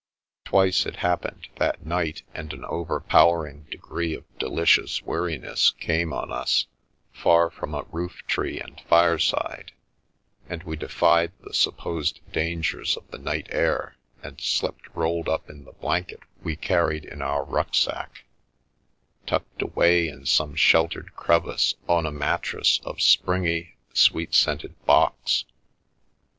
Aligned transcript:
Twice 0.45 0.87
it 0.87 0.95
happened 1.05 1.47
that 1.57 1.85
night 1.85 2.23
and 2.33 2.51
an 2.53 2.65
overpowering 2.65 3.67
degree 3.69 4.15
of 4.15 4.25
de 4.39 4.47
licious 4.49 5.03
weariness 5.03 5.75
came 5.79 6.11
on 6.11 6.31
us, 6.31 6.65
far 7.13 7.51
from 7.51 7.75
a 7.75 7.83
roof 7.83 8.23
tree 8.25 8.59
and 8.59 8.81
fireside, 8.89 9.73
and 10.49 10.63
we 10.63 10.75
defied 10.75 11.33
the 11.41 11.53
supposed 11.53 12.19
dangers 12.31 12.97
of 12.97 13.11
the 13.11 13.19
night 13.19 13.45
air 13.51 13.95
and 14.23 14.41
slept 14.41 14.87
rolled 14.95 15.29
up 15.29 15.51
in 15.51 15.65
the 15.65 15.73
blanket 15.73 16.21
we 16.41 16.55
carried 16.55 17.05
in 17.05 17.21
our 17.21 17.43
ruck 17.43 17.75
sack, 17.75 18.23
tucked 19.27 19.61
away 19.61 20.07
in 20.07 20.25
some 20.25 20.55
sheltered 20.55 21.15
crevice 21.15 21.75
on 21.87 22.07
a 22.07 22.11
mattress 22.11 22.81
of 22.85 22.99
springy, 23.03 23.75
sweet 23.93 24.33
scented 24.33 24.83
box. 24.87 25.45